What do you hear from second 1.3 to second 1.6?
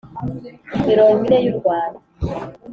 y u